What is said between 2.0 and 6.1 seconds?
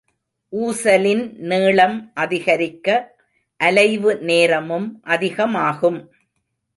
அதிகரிக்க அலைவு நேரமும் அதிகமாகும்.